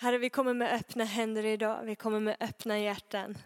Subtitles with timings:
[0.00, 1.84] Herre, vi kommer med öppna händer idag.
[1.84, 3.38] Vi kommer med öppna hjärtan.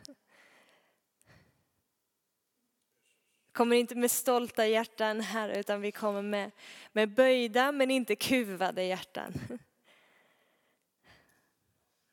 [3.53, 6.51] kommer inte med stolta hjärtan, Herre, utan vi kommer med,
[6.93, 9.35] med böjda men inte kuvade hjärtan.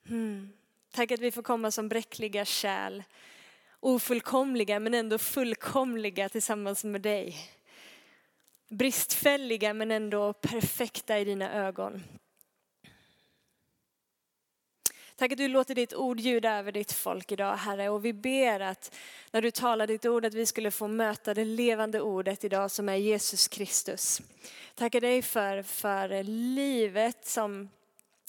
[0.09, 0.50] Mm.
[0.92, 3.04] Tack att vi får komma som bräckliga kärl,
[3.80, 7.36] ofullkomliga men ändå fullkomliga tillsammans med dig.
[8.68, 12.04] Bristfälliga men ändå perfekta i dina ögon.
[15.21, 17.89] Tack att du låter ditt ord ljuda över ditt folk idag, Herre.
[17.89, 18.95] Och vi ber att
[19.31, 22.89] när du talar ditt ord, att vi skulle få möta det levande ordet idag som
[22.89, 24.21] är Jesus Kristus.
[24.76, 27.70] Tackar dig för, för livet som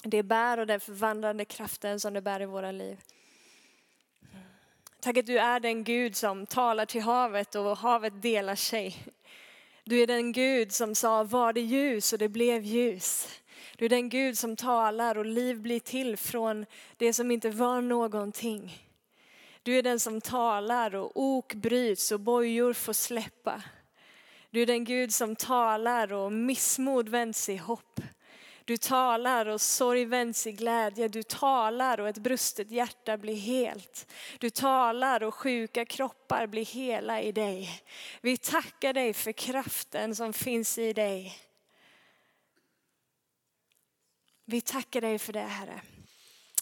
[0.03, 3.01] det bär och den förvandlande kraften som det bär i våra liv.
[5.01, 8.97] Tack att du är den Gud som talar till havet och havet delar sig.
[9.85, 13.29] Du är den Gud som sa var det ljus och det blev ljus.
[13.77, 16.67] Du är den Gud som talar och liv blir till från
[16.97, 18.89] det som inte var någonting.
[19.63, 23.63] Du är den som talar och ok bryts och bojor får släppa.
[24.51, 28.01] Du är den Gud som talar och missmod vänds i hopp.
[28.65, 31.09] Du talar och sorg vänds i glädje.
[31.09, 34.13] Du talar och ett brustet hjärta blir helt.
[34.39, 37.83] Du talar och sjuka kroppar blir hela i dig.
[38.21, 41.39] Vi tackar dig för kraften som finns i dig.
[44.53, 45.81] Vi tackar dig för det Herre.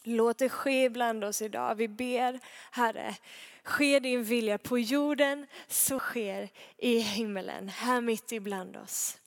[0.02, 1.74] Låt det ske bland oss idag.
[1.74, 3.16] Vi ber Herre,
[3.62, 9.18] ske din vilja på jorden så sker i himmelen, här mitt ibland oss.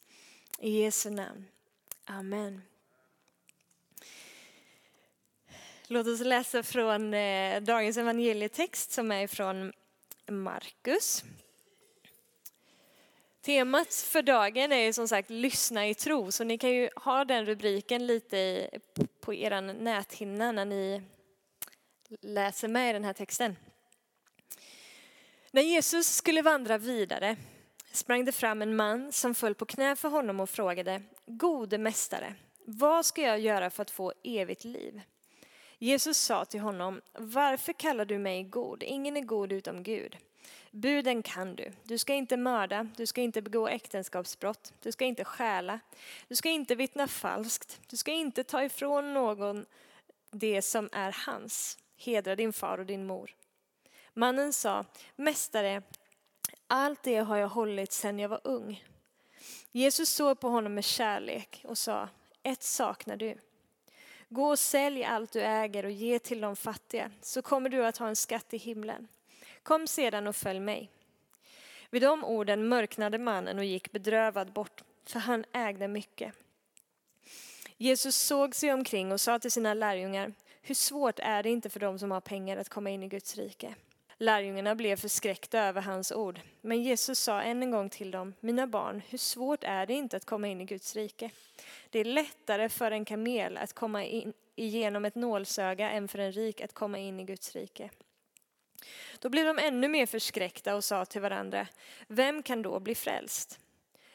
[0.59, 1.45] I Jesu namn.
[2.06, 2.61] Amen.
[5.88, 9.73] Låt oss läsa från eh, dagens evangelietext som är från
[10.28, 11.23] Markus.
[13.45, 17.45] Temat för dagen är som sagt lyssna i tro, så ni kan ju ha den
[17.45, 18.69] rubriken lite
[19.19, 21.02] på er näthinna när ni
[22.22, 23.55] läser med i den här texten.
[25.52, 27.35] När Jesus skulle vandra vidare
[27.91, 32.35] sprang det fram en man som föll på knä för honom och frågade, Gode mästare,
[32.66, 35.01] vad ska jag göra för att få evigt liv?
[35.78, 38.84] Jesus sa till honom, varför kallar du mig god?
[38.84, 40.18] Ingen är god utom Gud.
[40.72, 41.72] Buden kan du.
[41.84, 45.80] Du ska inte mörda, du ska inte begå äktenskapsbrott, du ska inte stjäla,
[46.28, 49.66] du ska inte vittna falskt, du ska inte ta ifrån någon
[50.31, 51.78] det som är hans.
[51.98, 53.36] Hedra din far och din mor.
[54.14, 55.81] Mannen sa, Mästare,
[56.68, 58.84] allt det har jag hållit sedan jag var ung.
[59.72, 62.10] Jesus såg på honom med kärlek och sa,
[62.44, 63.38] ett saknar du.
[64.30, 67.98] Gå och sälj allt du äger och ge till de fattiga, så kommer du att
[67.98, 69.08] ha en skatt i himlen.
[69.63, 70.90] Kom sedan och följ mig.
[71.90, 76.34] Vid de orden mörknade mannen och gick bedrövad bort, för han ägde mycket.
[77.78, 81.79] Jesus såg sig omkring och sa till sina lärjungar, hur svårt är det inte för
[81.79, 83.75] dem som har pengar att komma in i Guds rike?
[84.18, 88.68] Lärjungarna blev förskräckta över hans ord, men Jesus sa än en gång till dem, mina
[88.68, 91.30] barn, hur svårt är det inte att komma in i Guds rike?
[91.90, 96.31] Det är lättare för en kamel att komma in igenom ett nålsöga än för en
[96.31, 97.90] rik att komma in i Guds rike.
[99.19, 101.67] Då blev de ännu mer förskräckta och sa till varandra,
[102.07, 103.59] vem kan då bli frälst?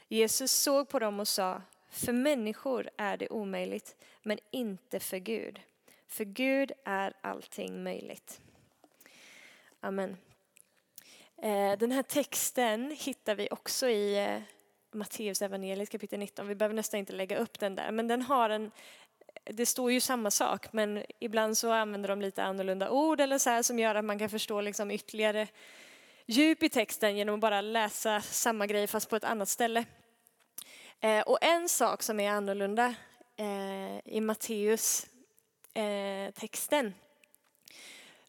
[0.08, 5.60] Jesus såg på dem och sa, för människor är det omöjligt, men inte för Gud.
[6.06, 8.40] För Gud är allting möjligt.
[9.80, 10.16] Amen.
[11.42, 14.40] Eh, den här texten hittar vi också i eh,
[14.92, 16.48] Matteus evangeliet kapitel 19.
[16.48, 18.70] Vi behöver nästan inte lägga upp den där, men den har en
[19.48, 23.50] det står ju samma sak, men ibland så använder de lite annorlunda ord eller så
[23.50, 25.48] här som gör att man kan förstå liksom ytterligare
[26.26, 29.84] djup i texten genom att bara läsa samma grej fast på ett annat ställe.
[31.00, 32.94] Eh, och en sak som är annorlunda
[33.36, 35.06] eh, i Matteus
[35.74, 36.94] eh, texten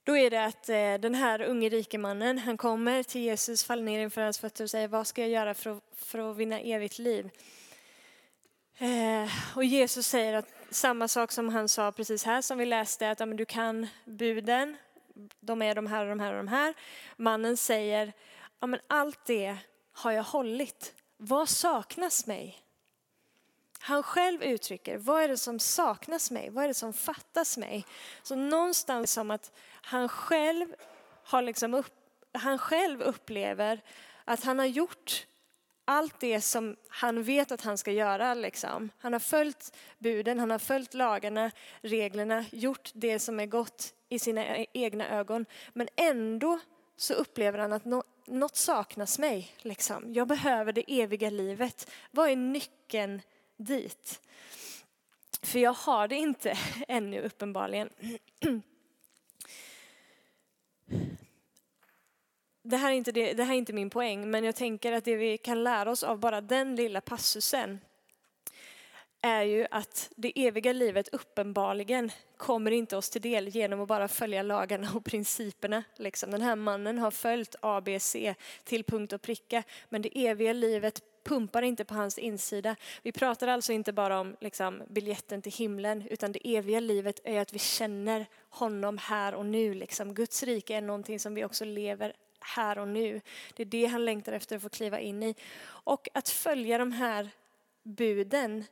[0.10, 3.84] då är det att eh, den här unge rike mannen, han kommer till Jesus, faller
[3.84, 6.60] ner inför hans fötter och säger vad ska jag göra för att, för att vinna
[6.60, 7.30] evigt liv?
[8.78, 13.10] Eh, och Jesus säger att samma sak som han sa precis här som vi läste,
[13.10, 14.78] att ja, men du kan buden,
[15.40, 16.74] de är de här och de här och de här.
[17.18, 18.14] Mannen säger,
[18.60, 19.58] ja men allt det
[19.92, 20.94] har jag hållit.
[21.18, 22.64] Vad saknas mig?
[23.80, 26.50] Han själv uttrycker, vad är det som saknas mig?
[26.50, 27.86] Vad är det som fattas mig?
[28.24, 30.76] Så någonstans som att han själv
[31.24, 31.94] har liksom upp,
[32.32, 33.82] han själv upplever
[34.26, 35.26] att han har gjort
[35.90, 38.34] allt det som han vet att han ska göra.
[38.34, 38.90] Liksom.
[38.98, 41.52] Han har följt buden, han har följt lagarna,
[41.82, 45.46] reglerna, gjort det som är gott i sina e-, egna ögon.
[45.74, 46.60] Men ändå
[46.98, 47.86] så upplever han att
[48.26, 49.52] något saknas mig.
[49.58, 50.14] Liksom.
[50.14, 51.92] Jag behöver det eviga livet.
[52.12, 53.22] Vad är nyckeln
[53.58, 54.22] dit?
[55.42, 56.58] För jag har det inte
[56.88, 57.90] ännu uppenbarligen.
[62.70, 65.06] Det här, är inte det, det här är inte min poäng, men jag tänker att
[65.06, 67.80] det vi kan lära oss av bara den lilla passusen
[69.22, 74.08] är ju att det eviga livet uppenbarligen kommer inte oss till del genom att bara
[74.08, 75.84] följa lagarna och principerna.
[75.96, 76.32] Liksom.
[76.32, 78.16] Den här mannen har följt ABC
[78.64, 82.76] till punkt och pricka, men det eviga livet pumpar inte på hans insida.
[83.02, 87.42] Vi pratar alltså inte bara om liksom, biljetten till himlen, utan det eviga livet är
[87.42, 89.74] att vi känner honom här och nu.
[89.74, 90.14] Liksom.
[90.14, 93.22] Guds rike är någonting som vi också lever här och nu.
[93.56, 95.36] Det är det han längtar efter att få kliva in i.
[95.66, 97.30] Och att följa de här
[97.84, 98.66] buden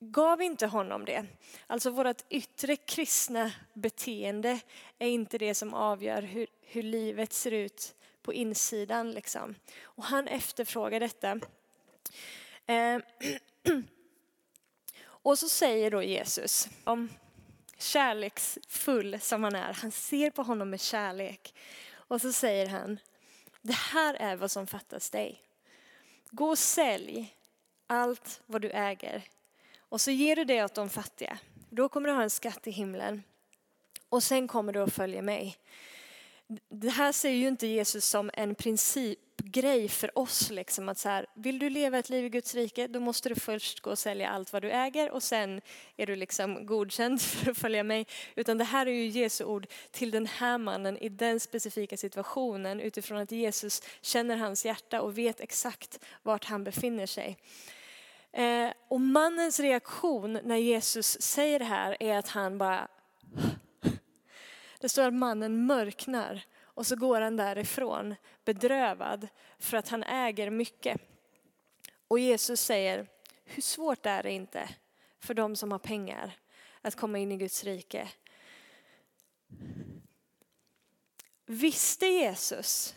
[0.00, 1.26] gav inte honom det.
[1.66, 4.60] Alltså vårt yttre kristna beteende
[4.98, 9.10] är inte det som avgör hur, hur livet ser ut på insidan.
[9.10, 9.54] Liksom.
[9.82, 11.40] Och han efterfrågar detta.
[12.66, 12.98] Eh,
[15.04, 17.08] och så säger då Jesus, om
[17.78, 21.54] kärleksfull som han är, han ser på honom med kärlek.
[22.08, 22.98] Och så säger han,
[23.62, 25.42] det här är vad som fattas dig.
[26.30, 27.36] Gå och sälj
[27.86, 29.22] allt vad du äger
[29.94, 31.38] och så ger du det åt de fattiga.
[31.70, 33.22] Då kommer du ha en skatt i himlen.
[34.08, 35.56] Och sen kommer du att följa mig.
[36.68, 39.18] Det här ser ju inte Jesus som en princip
[39.54, 40.50] grej för oss.
[40.50, 43.34] Liksom, att så här, vill du leva ett liv i Guds rike, då måste du
[43.34, 45.60] först gå och sälja allt vad du äger och sen
[45.96, 48.06] är du liksom godkänd för att följa mig.
[48.36, 52.80] Utan det här är ju Jesu ord till den här mannen i den specifika situationen
[52.80, 57.38] utifrån att Jesus känner hans hjärta och vet exakt vart han befinner sig.
[58.32, 62.88] Eh, och mannens reaktion när Jesus säger det här är att han bara...
[64.80, 66.44] Det står att mannen mörknar
[66.74, 69.28] och så går han därifrån bedrövad
[69.58, 71.00] för att han äger mycket.
[72.08, 73.06] Och Jesus säger,
[73.44, 74.68] hur svårt är det inte
[75.20, 76.36] för de som har pengar
[76.80, 78.08] att komma in i Guds rike?
[81.46, 82.94] Visste Jesus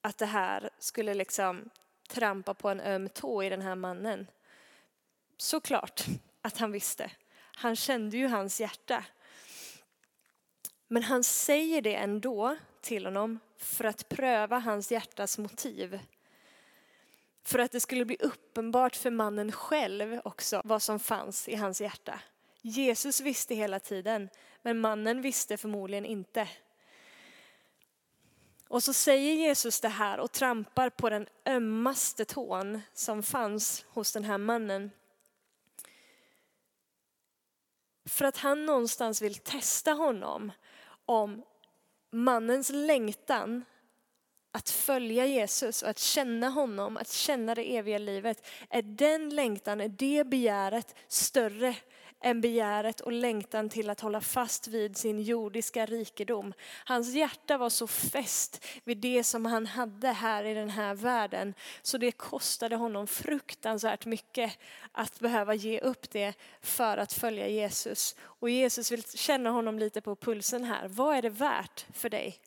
[0.00, 1.70] att det här skulle liksom
[2.08, 4.26] trampa på en öm tå i den här mannen?
[5.36, 6.04] Såklart
[6.42, 7.10] att han visste.
[7.36, 9.04] Han kände ju hans hjärta.
[10.88, 16.00] Men han säger det ändå till honom för att pröva hans hjärtas motiv.
[17.42, 21.80] För att det skulle bli uppenbart för mannen själv också vad som fanns i hans
[21.80, 22.20] hjärta.
[22.62, 24.28] Jesus visste hela tiden,
[24.62, 26.48] men mannen visste förmodligen inte.
[28.68, 34.12] Och så säger Jesus det här och trampar på den ömmaste tån som fanns hos
[34.12, 34.90] den här mannen.
[38.04, 40.52] För att han någonstans vill testa honom
[41.04, 41.42] om
[42.12, 43.64] mannens längtan
[44.52, 48.46] att följa Jesus och att känna honom, att känna det eviga livet.
[48.70, 51.76] Är den längtan, är det begäret större
[52.20, 56.52] än begäret och längtan till att hålla fast vid sin jordiska rikedom.
[56.84, 61.54] Hans hjärta var så fäst vid det som han hade här i den här världen
[61.82, 64.58] så det kostade honom fruktansvärt mycket
[64.92, 68.16] att behöva ge upp det för att följa Jesus.
[68.20, 70.88] Och Jesus vill känna honom lite på pulsen här.
[70.88, 72.40] Vad är det värt för dig?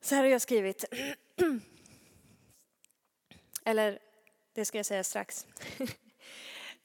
[0.00, 0.84] Så här har jag skrivit.
[3.64, 3.98] Eller,
[4.54, 5.46] det ska jag säga strax.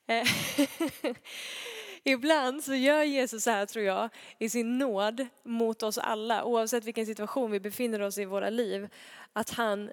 [0.08, 0.28] Eh,
[2.04, 6.86] ibland så gör Jesus så här, tror jag, i sin nåd mot oss alla, oavsett
[6.86, 8.90] vilken situation vi befinner oss i våra liv,
[9.34, 9.92] att han,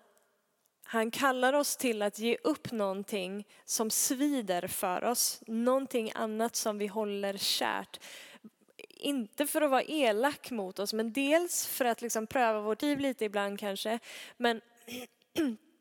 [0.84, 6.78] han kallar oss till att ge upp någonting som svider för oss, någonting annat som
[6.78, 8.00] vi håller kärt.
[8.88, 12.98] Inte för att vara elak mot oss, men dels för att liksom pröva vårt liv
[12.98, 13.98] lite ibland kanske,
[14.36, 14.60] men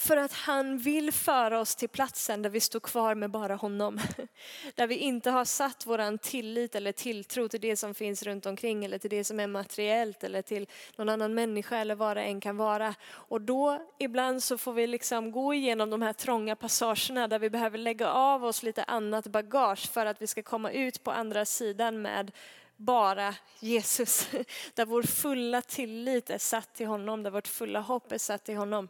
[0.00, 4.00] För att han vill föra oss till platsen där vi står kvar med bara honom.
[4.74, 8.84] Där vi inte har satt våran tillit eller tilltro till det som finns runt omkring
[8.84, 10.66] eller till det som är materiellt eller till
[10.96, 12.94] någon annan människa eller vad det än kan vara.
[13.10, 17.50] Och då ibland så får vi liksom gå igenom de här trånga passagerna där vi
[17.50, 21.44] behöver lägga av oss lite annat bagage för att vi ska komma ut på andra
[21.44, 22.32] sidan med
[22.76, 24.28] bara Jesus.
[24.74, 28.56] Där vår fulla tillit är satt till honom, där vårt fulla hopp är satt till
[28.56, 28.88] honom.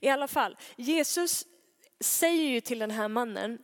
[0.00, 1.46] I alla fall, Jesus
[2.00, 3.58] säger ju till den här mannen,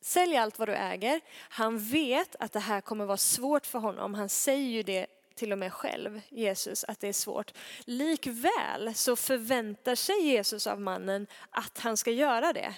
[0.00, 1.20] sälj allt vad du äger.
[1.36, 4.14] Han vet att det här kommer vara svårt för honom.
[4.14, 7.52] Han säger ju det till och med själv, Jesus, att det är svårt.
[7.84, 12.74] Likväl så förväntar sig Jesus av mannen att han ska göra det.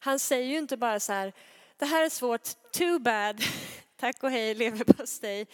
[0.00, 1.32] Han säger ju inte bara så här,
[1.76, 3.42] det här är svårt, too bad,
[3.96, 5.46] tack och hej leverpastej.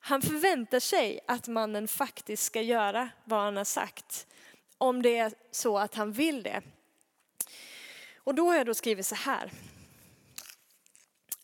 [0.00, 4.26] Han förväntar sig att mannen faktiskt ska göra vad han har sagt
[4.78, 6.62] om det är så att han vill det.
[8.16, 9.50] Och då har jag då skrivit så här.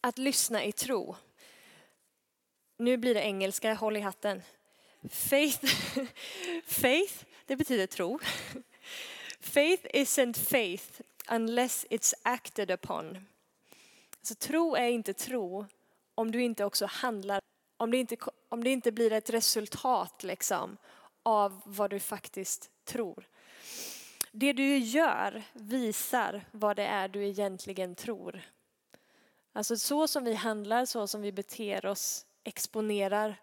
[0.00, 1.16] Att lyssna i tro.
[2.76, 4.42] Nu blir det engelska, håll i hatten.
[5.10, 5.66] Faith,
[6.66, 8.18] faith det betyder tro.
[9.40, 13.26] Faith isn't faith unless it's acted upon.
[14.22, 15.66] Så tro är inte tro
[16.14, 17.40] om du inte också handlar,
[17.76, 18.16] om det inte,
[18.48, 20.76] om det inte blir ett resultat liksom
[21.23, 23.29] av vad du faktiskt tror.
[24.31, 28.43] Det du gör visar vad det är du egentligen tror.
[29.52, 33.41] Alltså så som vi handlar, så som vi beter oss exponerar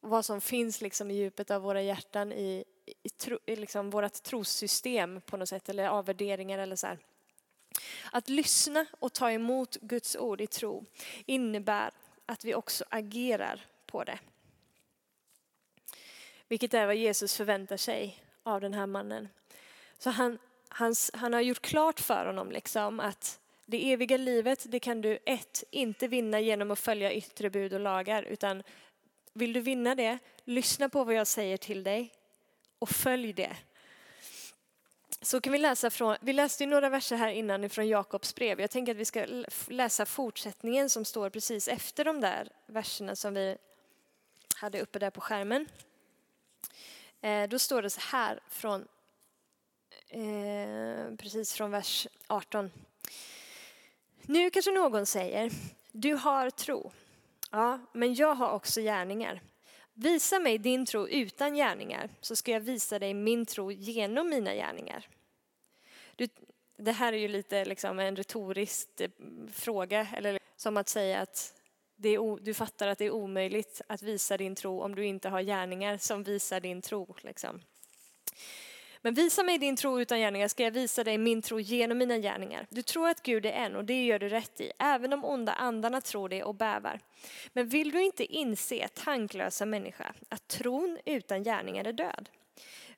[0.00, 2.64] vad som finns liksom i djupet av våra hjärtan i,
[3.02, 6.98] i, tro, i liksom vårt trossystem på något sätt eller avvärderingar eller så här.
[8.12, 10.84] Att lyssna och ta emot Guds ord i tro
[11.26, 11.90] innebär
[12.26, 14.18] att vi också agerar på det.
[16.52, 19.28] Vilket är vad Jesus förväntar sig av den här mannen.
[19.98, 24.80] Så han, hans, han har gjort klart för honom liksom att det eviga livet, det
[24.80, 28.62] kan du ett, inte vinna genom att följa yttre bud och lagar, utan
[29.32, 32.12] vill du vinna det, lyssna på vad jag säger till dig
[32.78, 33.56] och följ det.
[35.22, 38.60] Så kan vi läsa från, vi läste ju några verser här innan från Jakobs brev.
[38.60, 39.26] Jag tänker att vi ska
[39.68, 43.56] läsa fortsättningen som står precis efter de där verserna som vi
[44.56, 45.68] hade uppe där på skärmen.
[47.20, 48.88] Eh, då står det så här från,
[50.08, 52.70] eh, precis från vers 18.
[54.22, 55.50] Nu kanske någon säger,
[55.92, 56.92] du har tro.
[57.50, 59.40] Ja, men jag har också gärningar.
[59.94, 64.54] Visa mig din tro utan gärningar så ska jag visa dig min tro genom mina
[64.54, 65.08] gärningar.
[66.16, 66.28] Du,
[66.76, 69.10] det här är ju lite liksom en retorisk eh,
[69.52, 71.61] fråga, eller som att säga att
[72.08, 75.42] är, du fattar att det är omöjligt att visa din tro om du inte har
[75.42, 77.14] gärningar som visar din tro.
[77.20, 77.60] Liksom.
[79.04, 82.18] Men visa mig din tro utan gärningar ska jag visa dig min tro genom mina
[82.18, 82.66] gärningar.
[82.70, 84.72] Du tror att Gud är en och det gör du rätt i.
[84.78, 87.00] Även de onda andarna tror det och bävar.
[87.52, 92.28] Men vill du inte inse, tanklösa människa, att tron utan gärningar är död?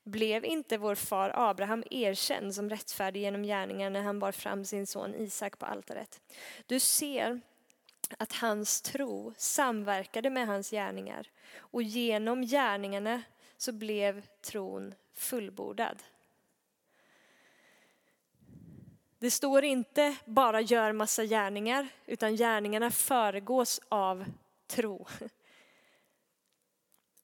[0.02, 4.87] Blev inte vår far Abraham erkänd som rättfärdig genom gärningar när han bar fram sin
[4.87, 6.20] son Isak på altaret?
[6.66, 7.40] Du ser
[8.18, 13.23] att hans tro samverkade med hans gärningar och genom gärningarna
[13.56, 16.02] så blev tron fullbordad.
[19.18, 24.25] Det står inte bara gör massa gärningar, utan gärningarna föregås av
[24.66, 25.06] tro.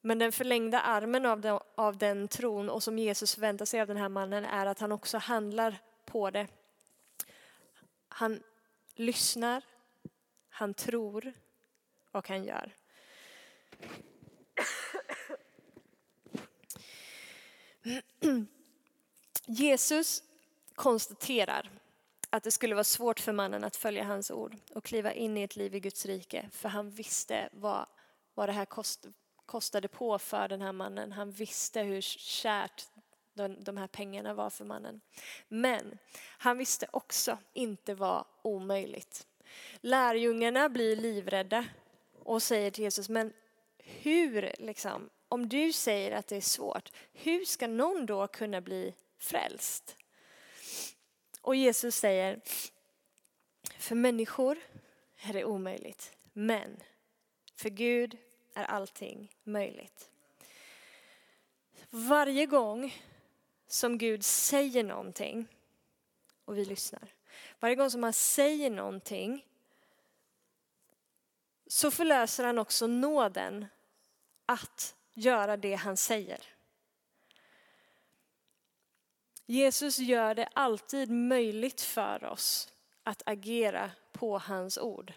[0.01, 3.87] Men den förlängda armen av den, av den tron och som Jesus förväntar sig av
[3.87, 6.47] den här mannen är att han också handlar på det.
[8.09, 8.43] Han
[8.95, 9.63] lyssnar,
[10.61, 11.33] han tror
[12.11, 12.75] och han gör.
[19.47, 20.23] Jesus
[20.75, 21.71] konstaterar
[22.31, 25.43] att det skulle vara svårt för mannen att följa hans ord och kliva in i
[25.43, 27.87] ett liv i Guds rike, för han visste vad,
[28.35, 29.07] vad det här kost,
[29.47, 31.13] kostade på för den här mannen.
[31.13, 32.89] Han visste hur kärt
[33.35, 35.01] de, de här pengarna var för mannen.
[35.49, 35.99] Men
[36.39, 39.27] han visste också inte vad omöjligt.
[39.81, 41.65] Lärjungarna blir livrädda
[42.19, 43.33] och säger till Jesus, men
[43.79, 48.95] hur liksom, om du säger att det är svårt, hur ska någon då kunna bli
[49.19, 49.97] frälst?
[51.41, 52.41] Och Jesus säger,
[53.79, 54.59] för människor
[55.23, 56.83] är det omöjligt, men
[57.57, 58.17] för Gud
[58.55, 60.11] är allting möjligt.
[61.91, 62.95] Varje gång
[63.67, 65.47] som Gud säger någonting
[66.45, 67.13] och vi lyssnar,
[67.61, 69.47] varje gång som han säger någonting
[71.67, 73.67] så förlöser han också nåden
[74.47, 76.41] att göra det han säger.
[79.47, 85.13] Jesus gör det alltid möjligt för oss att agera på hans ord.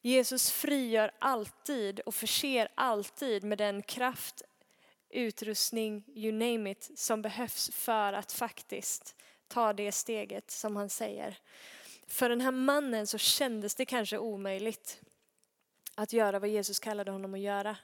[0.00, 4.42] Jesus frigör alltid och förser alltid med den kraft,
[5.08, 9.16] utrustning, you name it, som behövs för att faktiskt
[9.48, 11.38] ta det steget som han säger.
[12.06, 15.00] För den här mannen så kändes det kanske omöjligt
[15.94, 17.76] att göra vad Jesus kallade honom att göra.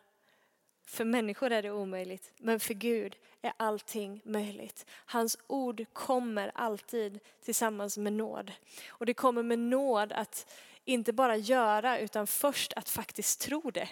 [0.87, 4.87] För människor är det omöjligt, men för Gud är allting möjligt.
[4.91, 8.53] Hans ord kommer alltid tillsammans med nåd.
[8.89, 10.53] Och det kommer med nåd att
[10.85, 13.89] inte bara göra, utan först att faktiskt tro det.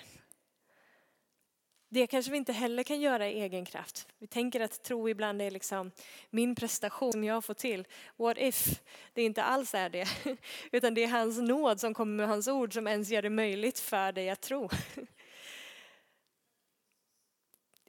[1.93, 4.09] Det kanske vi inte heller kan göra i egen kraft.
[4.19, 5.91] Vi tänker att tro ibland är liksom
[6.31, 7.87] min prestation som jag får till.
[8.17, 8.83] What if
[9.13, 10.09] det inte alls är det?
[10.73, 13.79] Utan det är hans nåd som kommer med hans ord som ens gör det möjligt
[13.79, 14.69] för dig att tro.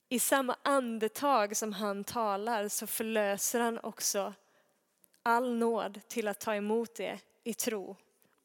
[0.10, 4.34] i samma andetag som han talar så förlöser han också
[5.24, 7.96] all nåd till att ta emot det i tro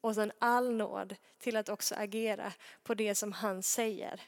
[0.01, 4.21] och sen all nåd till att också agera på det som han säger.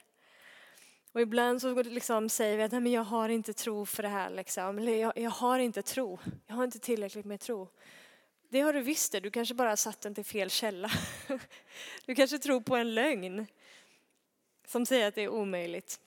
[1.12, 4.10] Och ibland så liksom säger vi att Nej, men jag har inte tro för det
[4.10, 4.30] här.
[4.30, 4.78] Liksom.
[4.78, 6.20] Eller jag, jag har inte tro.
[6.48, 7.68] Jag har inte tillräckligt med tro.
[8.50, 9.20] Det har du visst det.
[9.20, 10.92] Du kanske bara har satt den till fel källa.
[12.06, 13.48] Du kanske tror på en lögn
[14.66, 16.00] som säger att det är omöjligt.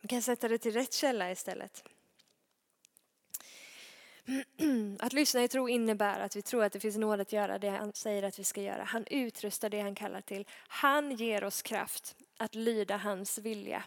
[0.00, 1.84] Du kan sätta det till rätt källa istället.
[4.98, 7.70] Att lyssna i tro innebär att vi tror att det finns nåd att göra det
[7.70, 8.84] han säger att vi ska göra.
[8.84, 10.46] Han utrustar det han kallar till.
[10.68, 13.84] Han ger oss kraft att lyda hans vilja.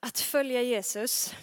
[0.00, 1.34] Att följa Jesus.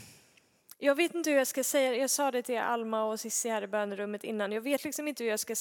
[0.78, 3.50] Jag vet inte hur jag ska säga det, Jag sa det till Alma och Cissi
[3.50, 4.52] här i bönerummet innan.
[4.52, 5.56] Jag vet liksom inte hur jag ska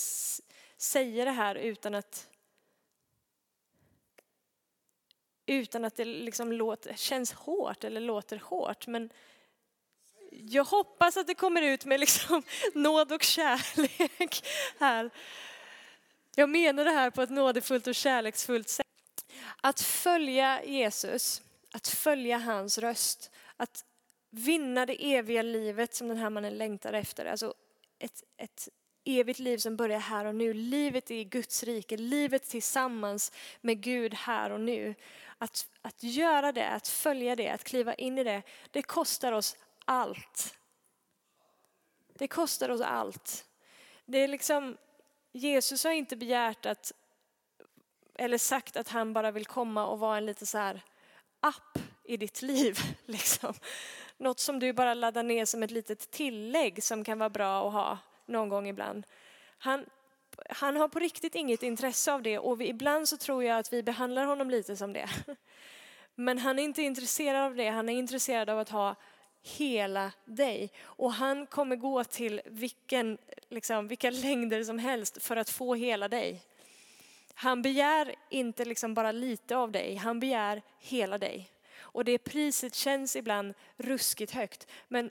[0.76, 2.28] säga det här utan att
[5.46, 8.86] utan att det liksom låter, känns hårt eller låter hårt.
[8.86, 9.10] Men
[10.48, 12.42] jag hoppas att det kommer ut med liksom
[12.74, 14.44] nåd och kärlek
[14.80, 15.10] här.
[16.34, 18.86] Jag menar det här på ett nådefullt och kärleksfullt sätt.
[19.60, 23.84] Att följa Jesus, att följa hans röst, att
[24.30, 27.26] vinna det eviga livet som den här mannen längtar efter.
[27.26, 27.54] Alltså
[27.98, 28.68] ett, ett
[29.04, 30.54] evigt liv som börjar här och nu.
[30.54, 34.94] Livet i Guds rike, livet tillsammans med Gud här och nu.
[35.38, 39.56] Att, att göra det, att följa det, att kliva in i det, det kostar oss
[39.84, 40.54] allt.
[42.14, 43.44] Det kostar oss allt.
[44.04, 44.76] Det är liksom,
[45.32, 46.92] Jesus har inte begärt att,
[48.14, 50.82] eller sagt att han bara vill komma och vara en lite så här
[51.40, 52.78] app i ditt liv.
[53.06, 53.54] Liksom.
[54.16, 57.72] Något som du bara laddar ner som ett litet tillägg som kan vara bra att
[57.72, 59.06] ha någon gång ibland.
[59.58, 59.86] Han,
[60.48, 63.72] han har på riktigt inget intresse av det och vi, ibland så tror jag att
[63.72, 65.08] vi behandlar honom lite som det.
[66.14, 68.96] Men han är inte intresserad av det, han är intresserad av att ha
[69.42, 70.70] hela dig.
[70.82, 76.08] Och han kommer gå till vilken, liksom, vilka längder som helst för att få hela
[76.08, 76.42] dig.
[77.34, 81.50] Han begär inte liksom bara lite av dig, han begär hela dig.
[81.78, 85.10] Och det priset känns ibland ruskigt högt, men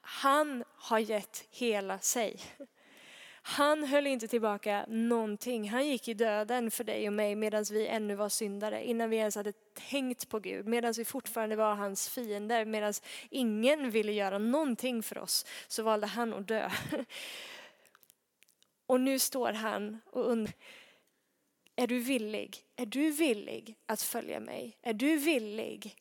[0.00, 2.40] han har gett hela sig.
[3.42, 5.68] Han höll inte tillbaka någonting.
[5.68, 9.16] Han gick i döden för dig och mig medan vi ännu var syndare, innan vi
[9.16, 9.52] ens hade
[9.90, 12.92] tänkt på Gud, medan vi fortfarande var hans fiender, medan
[13.30, 16.70] ingen ville göra någonting för oss, så valde han att dö.
[18.86, 20.54] Och nu står han och undrar,
[21.76, 22.64] är du villig?
[22.76, 24.78] Är du villig att följa mig?
[24.82, 25.96] Är du villig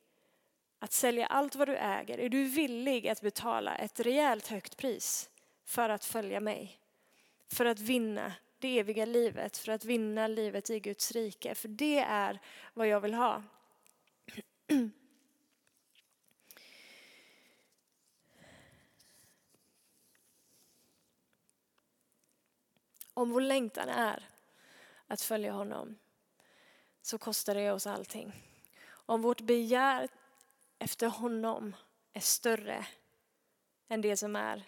[0.80, 2.18] att sälja allt vad du äger?
[2.18, 5.30] Är du villig att betala ett rejält högt pris
[5.66, 6.80] för att följa mig?
[7.48, 11.56] För att vinna det eviga livet, för att vinna livet i Guds rike.
[11.56, 12.40] För det är
[12.74, 13.44] vad jag vill ha.
[23.14, 24.24] Om vår längtan är
[25.08, 25.98] att följa honom
[27.02, 28.44] så kostar det oss allting.
[28.90, 30.08] Om vårt begär
[30.80, 31.76] efter honom
[32.14, 32.88] är större
[33.88, 34.64] än det som är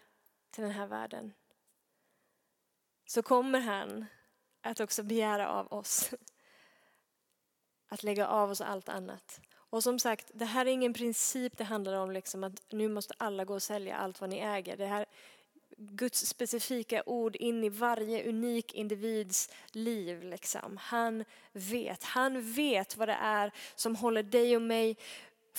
[0.51, 1.33] till den här världen
[3.09, 4.05] så kommer han
[4.61, 6.13] att också begära av oss
[7.87, 9.41] att lägga av oss allt annat.
[9.55, 13.13] Och som sagt, det här är ingen princip det handlar om liksom att nu måste
[13.17, 14.77] alla gå och sälja allt vad ni äger.
[14.77, 15.05] Det här
[15.77, 20.23] Guds specifika ord in i varje unik individs liv.
[20.23, 20.77] Liksom.
[20.77, 24.97] Han vet, han vet vad det är som håller dig och mig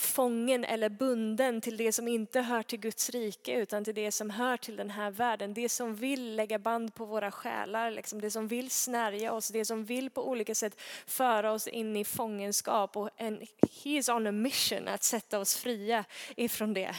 [0.01, 4.29] fången eller bunden till det som inte hör till Guds rike utan till det som
[4.29, 5.53] hör till den här världen.
[5.53, 8.21] Det som vill lägga band på våra själar, liksom.
[8.21, 12.05] det som vill snärja oss, det som vill på olika sätt föra oss in i
[12.05, 12.97] fångenskap.
[12.97, 13.39] Och en,
[13.83, 16.95] he is on a mission att sätta oss fria ifrån det.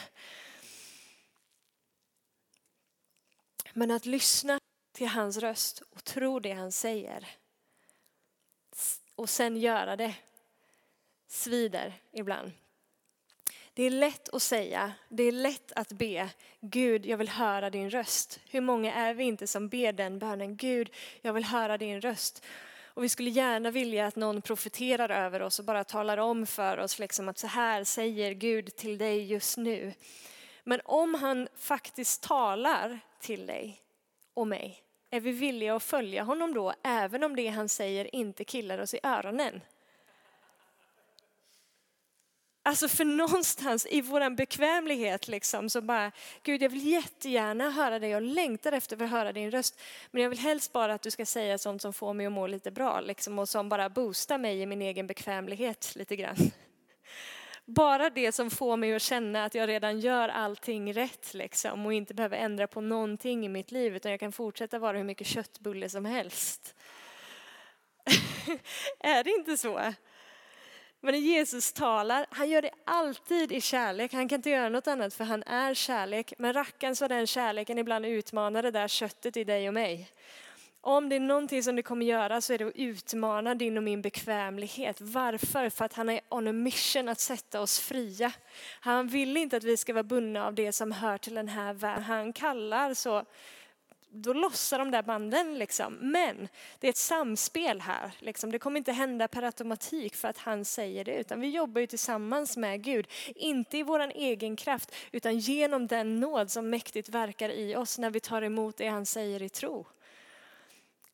[3.73, 4.59] Men att lyssna
[4.93, 7.29] till hans röst och tro det han säger
[9.15, 10.15] och sen göra det
[11.29, 12.53] svider ibland.
[13.75, 16.29] Det är lätt att säga, det är lätt att be,
[16.61, 18.41] Gud jag vill höra din röst.
[18.51, 20.91] Hur många är vi inte som ber den bönen, Gud
[21.23, 22.45] jag vill höra din röst.
[22.95, 26.79] Och vi skulle gärna vilja att någon profeterar över oss och bara talar om för
[26.79, 29.93] oss liksom att så här säger Gud till dig just nu.
[30.65, 33.83] Men om han faktiskt talar till dig
[34.35, 38.45] och mig, är vi villiga att följa honom då, även om det han säger inte
[38.45, 39.61] killar oss i öronen?
[42.65, 48.11] Alltså för någonstans i vår bekvämlighet liksom så bara, Gud jag vill jättegärna höra dig,
[48.11, 49.81] jag längtar efter att höra din röst.
[50.11, 52.47] Men jag vill helst bara att du ska säga sånt som får mig att må
[52.47, 56.37] lite bra liksom, och som bara boostar mig i min egen bekvämlighet lite grann.
[57.65, 61.93] Bara det som får mig att känna att jag redan gör allting rätt liksom och
[61.93, 65.27] inte behöver ändra på någonting i mitt liv utan jag kan fortsätta vara hur mycket
[65.27, 66.75] köttbulle som helst.
[69.01, 69.93] är det inte så?
[71.05, 74.13] Men när Jesus talar, han gör det alltid i kärlek.
[74.13, 76.33] Han kan inte göra något annat för han är kärlek.
[76.39, 80.11] Men rackarns vad den kärleken ibland utmanar det där köttet i dig och mig.
[80.81, 83.83] Om det är någonting som du kommer göra så är det att utmana din och
[83.83, 85.01] min bekvämlighet.
[85.01, 85.71] Varför?
[85.71, 88.33] För att han är on a mission att sätta oss fria.
[88.81, 91.73] Han vill inte att vi ska vara bundna av det som hör till den här
[91.73, 92.03] världen.
[92.03, 93.25] Han kallar så
[94.13, 95.59] då lossar de där banden.
[95.59, 95.95] Liksom.
[95.95, 96.49] Men
[96.79, 98.11] det är ett samspel här.
[98.19, 98.53] Liksom.
[98.53, 101.87] Det kommer inte hända per automatik för att han säger det, utan vi jobbar ju
[101.87, 103.07] tillsammans med Gud.
[103.35, 108.11] Inte i vår egen kraft, utan genom den nåd som mäktigt verkar i oss när
[108.11, 109.87] vi tar emot det han säger i tro.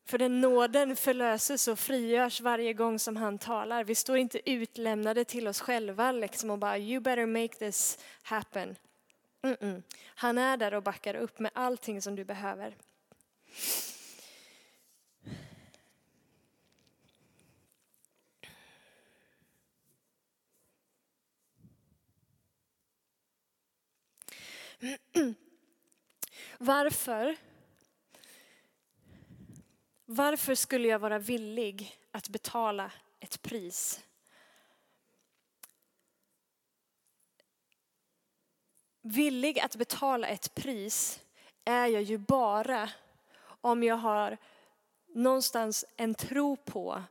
[0.05, 3.83] För den nåden förlöses och frigörs varje gång som han talar.
[3.83, 8.75] Vi står inte utlämnade till oss själva liksom och bara you better make this happen.
[9.41, 9.83] Mm -mm.
[10.05, 12.75] Han är där och backar upp med allting som du behöver.
[26.57, 27.37] Varför?
[30.05, 34.03] Varför skulle jag vara villig att betala ett pris?
[39.11, 41.19] Villig att betala ett pris
[41.65, 42.89] är jag ju bara
[43.61, 44.37] om jag har
[45.07, 47.03] någonstans en tro på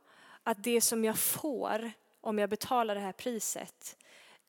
[0.43, 3.97] att det som jag får om jag betalar det här priset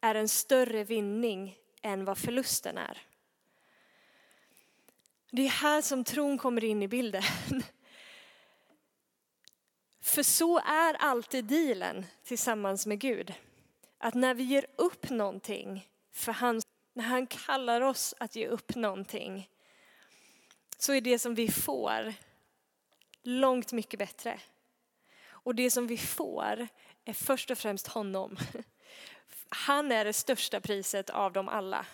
[0.00, 2.98] är en större vinning än vad förlusten är.
[5.30, 7.22] Det är här som tron kommer in i bilden.
[10.00, 13.34] För så är alltid dealen tillsammans med Gud.
[13.98, 18.74] Att när vi ger upp någonting för hans när han kallar oss att ge upp
[18.74, 19.48] någonting
[20.79, 22.14] så är det som vi får
[23.22, 24.40] långt mycket bättre.
[25.29, 26.68] Och det som vi får
[27.05, 28.37] är först och främst honom.
[29.48, 31.87] Han är det största priset av dem alla.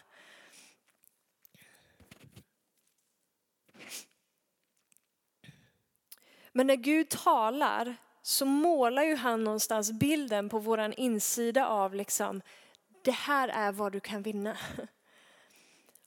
[6.52, 12.42] Men när Gud talar så målar ju han någonstans bilden på våran insida av liksom,
[13.06, 14.56] det här är vad du kan vinna.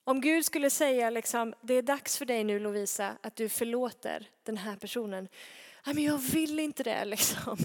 [0.03, 4.29] Om Gud skulle säga liksom, det är dags för dig nu Lovisa att du förlåter
[4.43, 5.27] den här personen.
[5.85, 7.57] men jag vill inte det liksom.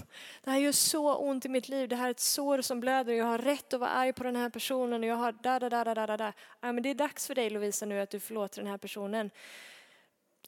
[0.43, 1.89] Det här gör så ont i mitt liv.
[1.89, 3.13] Det här är ett sår som blöder.
[3.13, 5.69] Jag har rätt att vara arg på den här personen och jag har da da
[5.69, 6.33] da da da da.
[6.61, 9.31] men det är dags för dig Lovisa nu att du förlåter den här personen.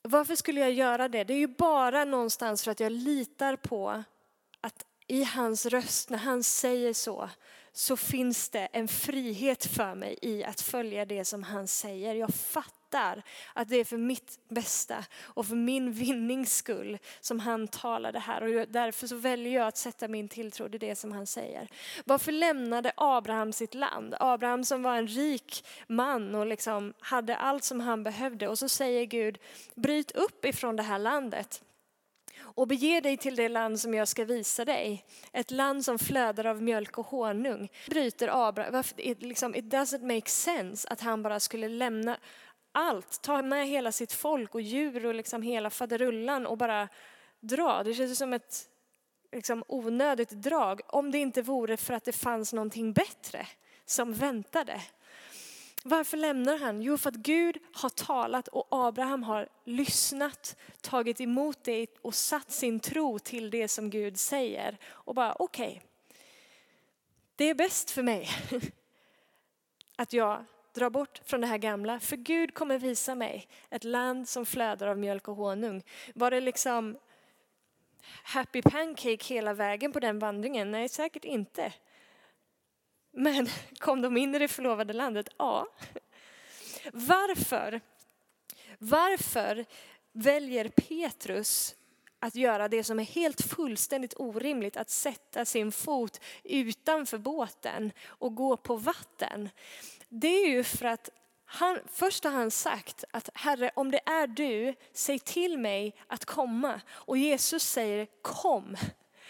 [0.02, 1.24] Varför skulle jag göra det?
[1.24, 4.04] Det är ju bara någonstans för att jag litar på
[4.62, 7.30] att i hans röst, när han säger så,
[7.78, 12.16] så finns det en frihet för mig i att följa det som han säger.
[12.16, 17.68] Jag fattar att det är för mitt bästa och för min vinnings skull som han
[17.68, 21.12] talar det här och därför så väljer jag att sätta min tilltro till det som
[21.12, 21.68] han säger.
[22.06, 24.16] Varför lämnade Abraham sitt land?
[24.20, 28.70] Abraham som var en rik man och liksom hade allt som han behövde och så
[28.70, 29.38] säger Gud
[29.76, 31.62] bryt upp ifrån det här landet
[32.58, 35.06] och bege dig till det land som jag ska visa dig.
[35.34, 37.70] Ett land som flödar av mjölk och honung.
[37.90, 42.18] Bryter Abraham, it, liksom, it doesn't make sense att han bara skulle lämna
[42.72, 46.88] allt, ta med hela sitt folk och djur och liksom hela faderullan och bara
[47.40, 47.84] dra.
[47.84, 48.70] Det känns som ett
[49.32, 53.48] liksom, onödigt drag om det inte vore för att det fanns någonting bättre
[53.86, 54.82] som väntade.
[55.88, 56.82] Varför lämnar han?
[56.82, 62.52] Jo, för att Gud har talat och Abraham har lyssnat, tagit emot det och satt
[62.52, 64.78] sin tro till det som Gud säger.
[64.86, 65.82] Och bara okej, okay,
[67.36, 68.30] det är bäst för mig
[69.96, 72.00] att jag drar bort från det här gamla.
[72.00, 75.84] För Gud kommer visa mig ett land som flödar av mjölk och honung.
[76.16, 76.98] Var det liksom
[78.24, 80.72] happy pancake hela vägen på den vandringen?
[80.72, 81.74] Nej, säkert inte.
[83.18, 83.50] Men
[83.80, 85.30] kom de in i det förlovade landet?
[85.38, 85.68] Ja.
[86.94, 87.82] Varför?
[88.78, 89.66] Varför
[90.12, 91.76] väljer Petrus
[92.20, 98.36] att göra det som är helt fullständigt orimligt, att sätta sin fot utanför båten och
[98.36, 99.50] gå på vatten?
[100.10, 101.10] Det är ju för att
[101.46, 106.26] han, först har han sagt att Herre, om det är du, säg till mig att
[106.26, 106.82] komma.
[106.90, 108.78] Och Jesus säger kom.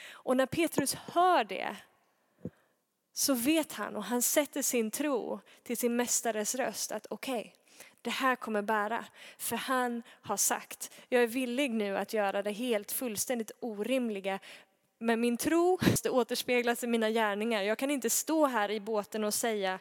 [0.09, 1.77] Och när Petrus hör det
[3.17, 7.51] så vet han och han sätter sin tro till sin mästares röst att okej, okay,
[8.01, 9.05] det här kommer bära.
[9.37, 14.39] För han har sagt, jag är villig nu att göra det helt fullständigt orimliga.
[14.99, 17.63] Men min tro måste återspeglas i mina gärningar.
[17.63, 19.79] Jag kan inte stå här i båten och säga,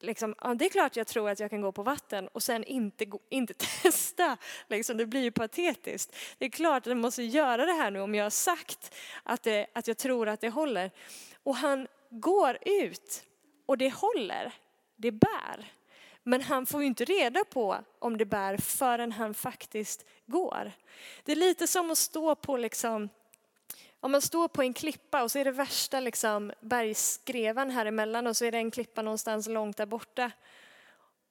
[0.00, 2.64] liksom, ja, det är klart jag tror att jag kan gå på vatten och sen
[2.64, 4.36] inte, inte testa.
[4.68, 6.16] Liksom, det blir ju patetiskt.
[6.38, 9.42] Det är klart att jag måste göra det här nu om jag har sagt att,
[9.42, 10.90] det, att jag tror att det håller.
[11.42, 13.24] Och han går ut
[13.66, 14.52] och det håller,
[14.96, 15.72] det bär.
[16.22, 20.72] Men han får ju inte reda på om det bär förrän han faktiskt går.
[21.24, 23.08] Det är lite som att stå på liksom,
[24.00, 28.26] om man står på en klippa och så är det värsta liksom bergskrevan här emellan
[28.26, 30.30] och så är det en klippa någonstans långt där borta.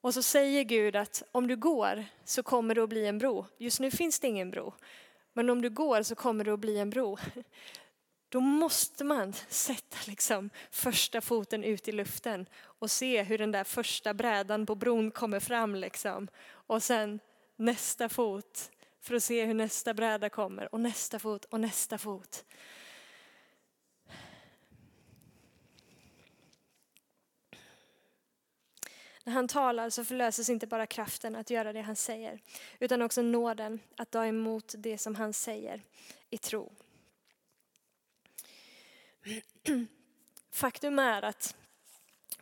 [0.01, 3.45] Och så säger Gud att om du går så kommer det att bli en bro.
[3.57, 4.73] Just nu finns det ingen bro.
[5.33, 7.17] Men om du går så kommer det att bli en bro.
[8.35, 13.63] Då måste man sätta liksom första foten ut i luften och se hur den där
[13.63, 15.75] första brädan på bron kommer fram.
[15.75, 16.27] Liksom.
[16.47, 17.19] Och sen
[17.55, 18.71] nästa fot
[19.01, 22.45] för att se hur nästa bräda kommer och nästa fot och nästa fot.
[29.23, 32.39] När han talar så förlöses inte bara kraften att göra det han säger,
[32.79, 35.83] utan också nåden att ta emot det som han säger
[36.29, 36.71] i tro.
[40.51, 41.55] Faktum är att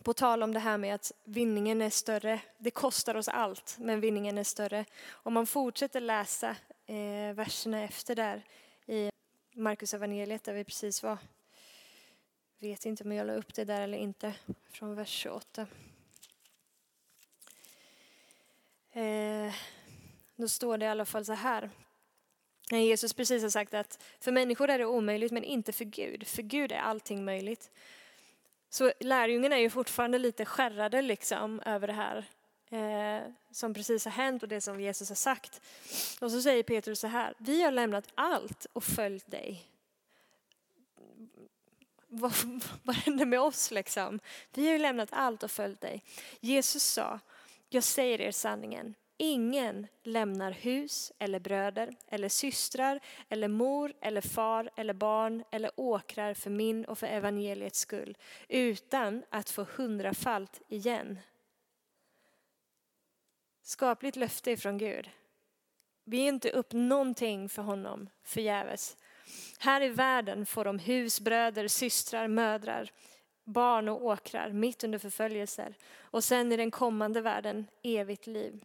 [0.03, 3.99] på tal om det här med att vinningen är större, det kostar oss allt, men
[3.99, 4.85] vinningen är större.
[5.09, 8.43] Om man fortsätter läsa eh, verserna efter där
[8.85, 9.09] i
[9.55, 11.17] Markus evangeliet där vi precis var.
[12.59, 14.33] Vet inte om jag la upp det där eller inte,
[14.69, 15.67] från vers 28.
[18.91, 19.53] Eh,
[20.35, 21.69] då står det i alla fall så här.
[22.73, 26.27] När Jesus precis har sagt att för människor är det omöjligt men inte för Gud.
[26.27, 27.71] För Gud är allting möjligt.
[28.69, 32.25] Så lärjungarna är ju fortfarande lite skärrade liksom över det här
[32.69, 35.61] eh, som precis har hänt och det som Jesus har sagt.
[36.21, 39.65] Och så säger Petrus så här, vi har lämnat allt och följt dig.
[42.07, 42.33] Vad,
[42.83, 44.19] vad händer med oss liksom?
[44.53, 46.03] Vi har ju lämnat allt och följt dig.
[46.39, 47.19] Jesus sa,
[47.69, 54.69] jag säger er sanningen, Ingen lämnar hus eller bröder eller systrar eller mor eller far
[54.75, 61.19] eller barn eller åkrar för min och för evangeliets skull utan att få hundrafalt igen.
[63.61, 65.09] Skapligt löfte ifrån Gud.
[66.03, 68.97] Vi ger inte upp någonting för honom förgäves.
[69.59, 72.91] Här i världen får de hus, bröder, systrar, mödrar,
[73.43, 78.63] barn och åkrar mitt under förföljelser och sen i den kommande världen evigt liv.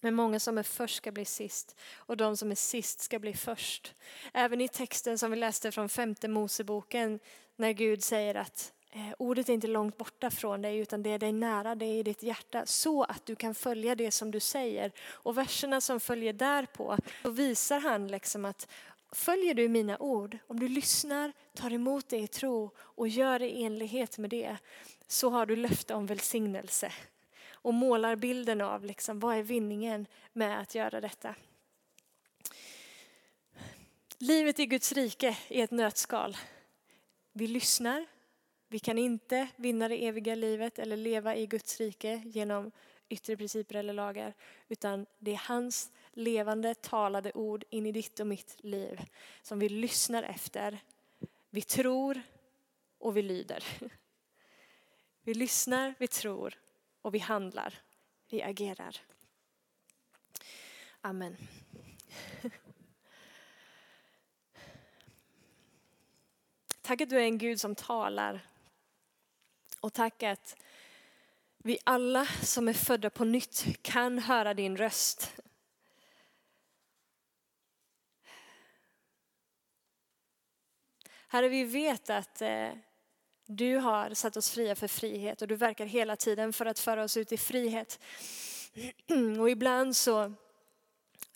[0.00, 3.34] Men många som är först ska bli sist och de som är sist ska bli
[3.34, 3.94] först.
[4.32, 7.20] Även i texten som vi läste från femte Moseboken
[7.56, 11.18] när Gud säger att eh, ordet är inte långt borta från dig utan det är
[11.18, 14.40] dig nära, det är i ditt hjärta så att du kan följa det som du
[14.40, 14.92] säger.
[15.10, 18.68] Och verserna som följer därpå, då visar han liksom att
[19.12, 23.50] följer du mina ord, om du lyssnar, tar emot det i tro och gör det
[23.50, 24.56] i enlighet med det,
[25.06, 26.92] så har du löfte om välsignelse
[27.62, 31.34] och målar bilden av liksom, vad är vinningen med att göra detta.
[34.18, 36.36] Livet i Guds rike är ett nötskal.
[37.32, 38.06] Vi lyssnar.
[38.68, 42.72] Vi kan inte vinna det eviga livet eller leva i Guds rike genom
[43.08, 44.34] yttre principer eller lagar,
[44.68, 49.00] utan det är hans levande talade ord in i ditt och mitt liv
[49.42, 50.78] som vi lyssnar efter.
[51.50, 52.22] Vi tror
[52.98, 53.64] och vi lyder.
[55.22, 56.54] Vi lyssnar, vi tror
[57.02, 57.74] och vi handlar,
[58.28, 58.96] vi agerar.
[61.00, 61.36] Amen.
[66.82, 68.40] Tack att du är en Gud som talar.
[69.80, 70.56] Och tack att
[71.58, 75.36] vi alla som är födda på nytt kan höra din röst.
[81.28, 82.72] Herre, vi vet att eh,
[83.50, 87.04] du har satt oss fria för frihet och du verkar hela tiden för att föra
[87.04, 88.00] oss ut i frihet.
[89.40, 90.32] Och ibland så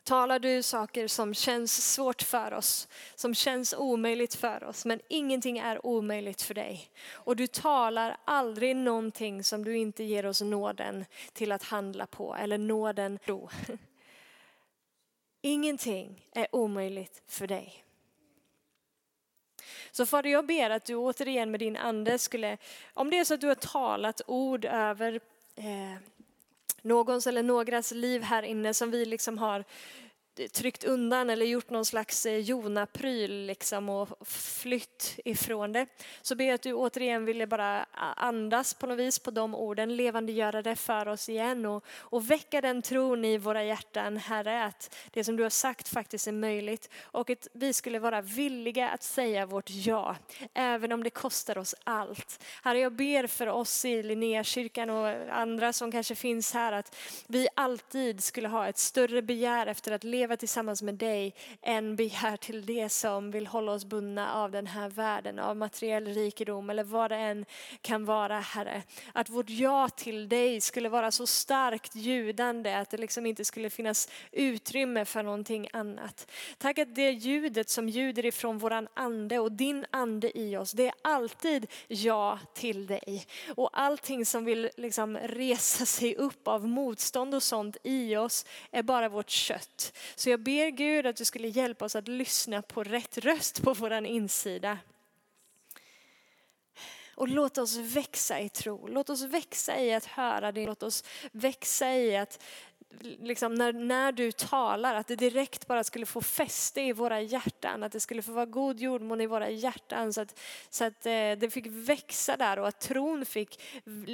[0.05, 5.59] talar du saker som känns svårt för oss, som känns omöjligt för oss, men ingenting
[5.59, 6.89] är omöjligt för dig.
[7.11, 12.37] Och du talar aldrig någonting som du inte ger oss nåden till att handla på
[12.37, 13.49] eller nåden tro.
[15.43, 17.85] Ingenting är omöjligt för dig.
[19.97, 22.57] Så Fader, jag ber att du återigen med din ande skulle,
[22.95, 25.21] om det är så att du har talat ord över
[25.57, 26.01] eh,
[26.83, 29.65] någons eller någras liv här inne som vi liksom har
[30.53, 35.87] tryckt undan eller gjort någon slags eh, Jona-pryl liksom och flytt ifrån det.
[36.23, 39.97] Så ber jag att du återigen ville bara andas på något vis på de orden,
[39.97, 44.97] levandegöra det för oss igen och, och väcka den tron i våra hjärtan, Herre, att
[45.11, 49.03] det som du har sagt faktiskt är möjligt och att vi skulle vara villiga att
[49.03, 50.17] säga vårt ja,
[50.55, 52.45] även om det kostar oss allt.
[52.63, 57.49] Herre, jag ber för oss i Linnéakyrkan och andra som kanske finns här att vi
[57.55, 62.37] alltid skulle ha ett större begär efter att leva leva tillsammans med dig än begär
[62.37, 66.85] till det som vill hålla oss bundna av den här världen, av materiell rikedom eller
[66.85, 67.45] vad det än
[67.81, 68.83] kan vara, Herre.
[69.13, 73.71] Att vårt ja till dig skulle vara så starkt ljudande att det liksom inte skulle
[73.71, 76.31] finnas utrymme för någonting annat.
[76.59, 80.87] Tack att det ljudet som ljuder ifrån våran ande och din ande i oss, det
[80.87, 83.27] är alltid ja till dig.
[83.57, 88.83] Och allting som vill liksom resa sig upp av motstånd och sånt i oss är
[88.83, 89.93] bara vårt kött.
[90.17, 93.75] Så jag ber Gud att du skulle hjälpa oss att lyssna på rätt röst på
[93.75, 94.79] våran insida.
[97.17, 98.87] Och låt oss växa i tro.
[98.87, 100.67] Låt oss växa i att höra det.
[100.67, 102.43] Låt oss växa i att
[103.01, 107.83] liksom när, när du talar, att det direkt bara skulle få fäste i våra hjärtan.
[107.83, 110.13] Att det skulle få vara god jordmån i våra hjärtan.
[110.13, 113.61] Så att, så att eh, det fick växa där och att tron fick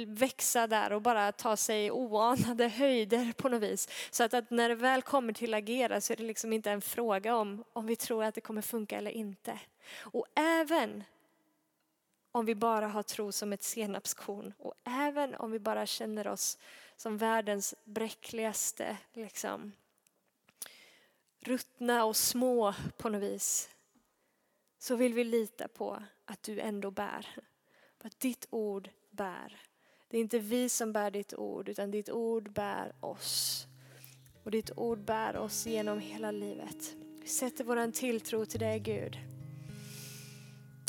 [0.07, 3.89] växa där och bara ta sig oanade höjder på något vis.
[4.11, 6.81] Så att, att när det väl kommer till agera så är det liksom inte en
[6.81, 9.59] fråga om, om vi tror att det kommer funka eller inte.
[9.99, 11.03] Och även
[12.31, 16.57] om vi bara har tro som ett senapskorn och även om vi bara känner oss
[17.01, 19.71] som världens bräckligaste, liksom,
[21.39, 23.69] ruttna och små på något vis,
[24.79, 27.27] så vill vi lita på att du ändå bär.
[27.97, 29.61] På att ditt ord bär.
[30.07, 33.65] Det är inte vi som bär ditt ord, utan ditt ord bär oss.
[34.43, 36.95] Och ditt ord bär oss genom hela livet.
[37.21, 39.17] Vi sätter vår tilltro till dig Gud.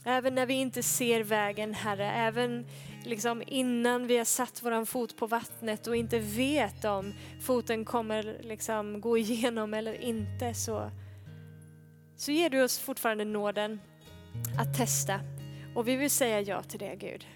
[0.04, 2.66] Även när vi inte ser vägen Herre, även
[3.06, 8.38] liksom innan vi har satt våran fot på vattnet och inte vet om foten kommer
[8.40, 10.90] liksom gå igenom eller inte så,
[12.16, 13.80] så ger du oss fortfarande nåden
[14.58, 15.20] att testa.
[15.74, 17.26] Och vi vill säga ja till det Gud.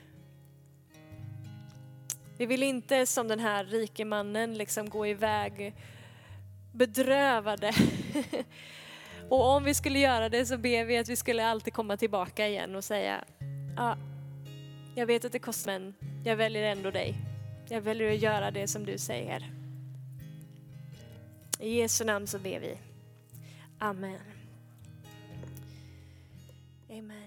[2.39, 5.75] Vi vill inte som den här rike mannen liksom gå iväg
[6.73, 7.73] bedrövade.
[9.29, 12.49] och om vi skulle göra det så ber vi att vi skulle alltid komma tillbaka
[12.49, 13.25] igen och säga,
[13.77, 13.97] ja,
[14.97, 17.15] jag vet att det kostar men jag väljer ändå dig.
[17.69, 19.53] Jag väljer att göra det som du säger.
[21.61, 22.79] I Jesu namn så ber vi.
[23.79, 24.21] Amen.
[26.91, 27.26] Amen.